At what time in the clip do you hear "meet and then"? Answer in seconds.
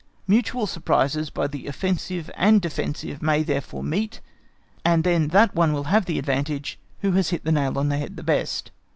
3.83-5.27